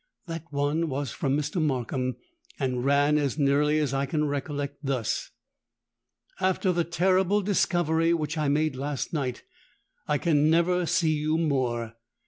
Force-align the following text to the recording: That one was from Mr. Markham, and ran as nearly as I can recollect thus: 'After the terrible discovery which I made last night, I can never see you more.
That 0.25 0.45
one 0.49 0.89
was 0.89 1.11
from 1.11 1.37
Mr. 1.37 1.61
Markham, 1.61 2.15
and 2.57 2.83
ran 2.83 3.19
as 3.19 3.37
nearly 3.37 3.77
as 3.77 3.93
I 3.93 4.07
can 4.07 4.25
recollect 4.25 4.77
thus: 4.83 5.29
'After 6.39 6.71
the 6.71 6.83
terrible 6.83 7.41
discovery 7.43 8.11
which 8.11 8.35
I 8.35 8.47
made 8.47 8.75
last 8.75 9.13
night, 9.13 9.43
I 10.07 10.17
can 10.17 10.49
never 10.49 10.87
see 10.87 11.11
you 11.15 11.37
more. 11.37 11.97